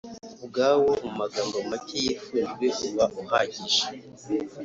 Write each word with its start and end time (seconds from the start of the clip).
ubwawo 0.43 0.89
mu 1.03 1.11
magambo 1.19 1.57
make 1.69 1.97
yifujwe 2.03 2.65
uba 2.87 3.05
uhagije 3.21 3.83